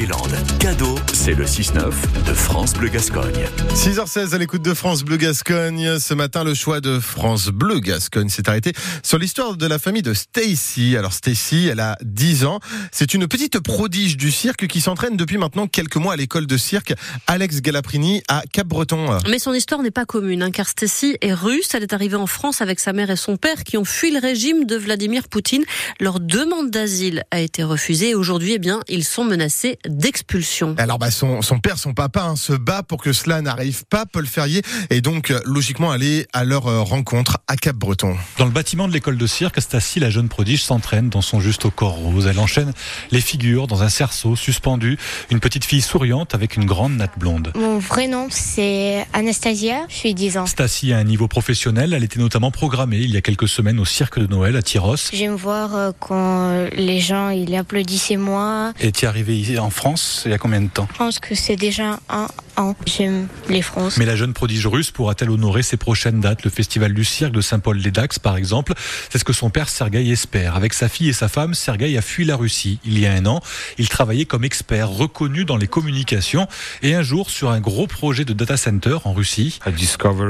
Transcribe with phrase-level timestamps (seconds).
[0.00, 0.34] les Landes.
[0.58, 1.92] Cadeau, c'est le 6-9
[2.26, 3.44] de France Bleu Gascogne.
[3.74, 5.98] 6h16 à l'écoute de France Bleu Gascogne.
[5.98, 10.00] Ce matin, le choix de France Bleu Gascogne s'est arrêté sur l'histoire de la famille
[10.00, 10.96] de Stacy.
[10.96, 12.60] Alors Stacy, elle a 10 ans.
[12.92, 16.56] C'est une petite prodige du cirque qui s'entraîne depuis maintenant quelques mois à l'école de
[16.56, 16.94] cirque
[17.26, 19.18] Alex Galaprini à Cap-Breton.
[19.28, 21.68] Mais son histoire n'est pas commune, hein, car Stacy est russe.
[21.74, 24.18] Elle est arrivée en France avec sa mère et son père qui ont fui le
[24.18, 25.64] régime de Vladimir Poutine.
[26.00, 30.74] Leur demande d'asile a été refusée et aujourd'hui, eh bien, ils sont menacés d'expulsion.
[30.78, 34.06] Alors bah son, son père, son papa hein, se bat pour que cela n'arrive pas.
[34.06, 38.16] Paul Ferrier est donc euh, logiquement allé à leur euh, rencontre à Cap-Breton.
[38.38, 41.64] Dans le bâtiment de l'école de cirque, Stacy, la jeune prodige, s'entraîne dans son juste
[41.64, 42.26] au corps rose.
[42.26, 42.72] Elle enchaîne
[43.10, 44.98] les figures dans un cerceau suspendu,
[45.30, 47.52] une petite fille souriante avec une grande natte blonde.
[47.56, 50.46] Mon vrai nom, c'est Anastasia, je suis 10 ans.
[50.46, 53.84] Stacy a un niveau professionnel, elle était notamment programmée il y a quelques semaines au
[53.84, 54.96] cirque de Noël à Tyros.
[55.12, 58.72] J'aime voir euh, quand les gens ils applaudissaient moi.
[58.80, 60.86] Et tu es arrivé ici en France il y a combien de temps?
[60.92, 62.28] Je pense que c'est déjà un
[62.60, 62.76] an.
[62.86, 63.96] J'aime les France.
[63.96, 66.44] Mais la jeune prodige russe pourra-t-elle honorer ses prochaines dates?
[66.44, 68.74] Le festival du cirque de Saint-Paul-les-Dax, par exemple,
[69.10, 70.56] c'est ce que son père Sergueï espère.
[70.56, 73.26] Avec sa fille et sa femme, Sergueï a fui la Russie il y a un
[73.26, 73.40] an.
[73.78, 76.46] Il travaillait comme expert reconnu dans les communications
[76.82, 79.58] et un jour sur un gros projet de data center en Russie.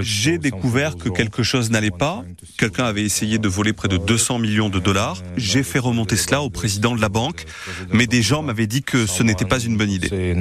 [0.00, 2.24] J'ai découvert que quelque chose n'allait pas.
[2.58, 5.22] Quelqu'un avait essayé de voler près de 200 millions de dollars.
[5.36, 7.44] J'ai fait remonter cela au président de la banque,
[7.92, 10.34] mais des gens m'avaient dit que ce n'était pas une bonne idée.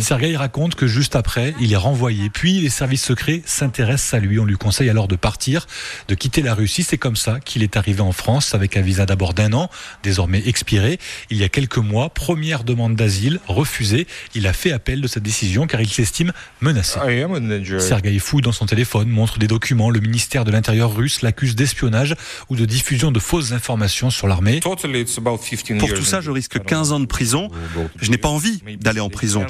[0.00, 2.30] Sergueï raconte que juste après, il est renvoyé.
[2.30, 4.38] Puis les services secrets s'intéressent à lui.
[4.38, 5.66] On lui conseille alors de partir,
[6.08, 6.82] de quitter la Russie.
[6.82, 9.70] C'est comme ça qu'il est arrivé en France avec un visa d'abord d'un an,
[10.02, 10.98] désormais expiré.
[11.30, 14.06] Il y a quelques mois, première demande d'asile refusée.
[14.34, 16.98] Il a fait appel de cette décision car il s'estime menacé.
[17.80, 19.90] Sergueï fouille dans son téléphone, montre des documents.
[19.90, 22.14] Le ministère de l'Intérieur russe l'accuse d'espionnage
[22.48, 24.60] ou de diffusion de fausses informations sur l'armée.
[25.78, 27.50] Pour tout ça, je risque 15 ans de prison.
[28.00, 29.46] Je n'ai pas envie d'aller en prison.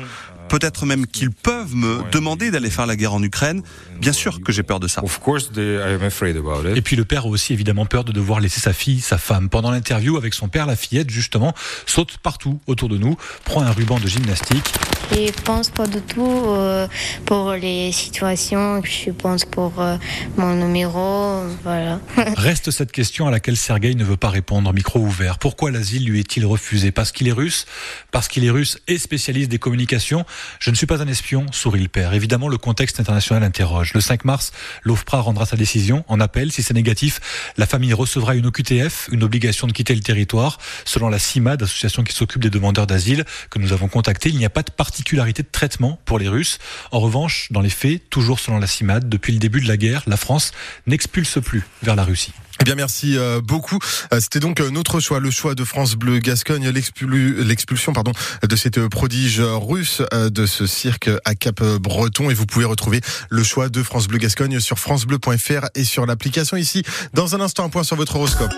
[0.48, 3.62] Peut-être même qu'ils peuvent me demander d'aller faire la guerre en Ukraine.
[4.00, 5.02] Bien sûr que j'ai peur de ça.
[5.02, 9.48] Et puis le père a aussi évidemment peur de devoir laisser sa fille, sa femme.
[9.48, 11.55] Pendant l'interview avec son père, la fillette justement
[11.86, 14.73] saute partout autour de nous, prend un ruban de gymnastique.
[15.12, 16.89] Je pense pas du tout euh,
[17.24, 18.83] pour les situations.
[18.83, 19.96] Je pense pour euh,
[20.36, 21.42] mon numéro.
[21.63, 22.01] Voilà.
[22.36, 24.73] Reste cette question à laquelle Sergueï ne veut pas répondre.
[24.73, 25.39] Micro ouvert.
[25.39, 26.90] Pourquoi l'asile lui est-il refusé?
[26.90, 27.67] Parce qu'il est russe?
[28.11, 30.24] Parce qu'il est russe et spécialiste des communications?
[30.58, 32.14] Je ne suis pas un espion, sourit le père.
[32.14, 33.92] Évidemment, le contexte international interroge.
[33.95, 34.52] Le 5 mars,
[34.83, 36.52] l'OFPRA rendra sa décision en appel.
[36.52, 37.20] Si c'est négatif,
[37.57, 40.58] la famille recevra une OQTF, une obligation de quitter le territoire.
[40.85, 44.45] Selon la CIMAD, association qui s'occupe des demandeurs d'asile que nous avons contacté, il n'y
[44.45, 46.58] a pas de particularité de traitement pour les Russes.
[46.91, 50.02] En revanche, dans les faits, toujours selon la CIMAD, depuis le début de la guerre,
[50.07, 50.52] la France
[50.86, 52.33] n'expulse plus vers la Russie.
[52.66, 53.78] Eh bien, merci euh, beaucoup.
[54.12, 58.10] Euh, C'était donc euh, notre choix, le choix de France Bleu Gascogne, l'expulsion pardon
[58.42, 62.28] de cette prodige russe de ce cirque à Cap-Breton.
[62.28, 66.56] Et vous pouvez retrouver le choix de France Bleu Gascogne sur francebleu.fr et sur l'application
[66.56, 66.82] ici.
[67.14, 68.50] Dans un instant, un point sur votre horoscope.